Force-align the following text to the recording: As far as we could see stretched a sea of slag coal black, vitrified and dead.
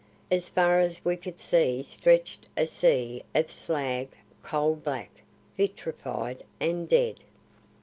As 0.31 0.49
far 0.49 0.79
as 0.79 1.05
we 1.05 1.15
could 1.15 1.39
see 1.39 1.83
stretched 1.83 2.49
a 2.57 2.65
sea 2.65 3.21
of 3.35 3.51
slag 3.51 4.09
coal 4.41 4.75
black, 4.75 5.11
vitrified 5.55 6.43
and 6.59 6.89
dead. 6.89 7.19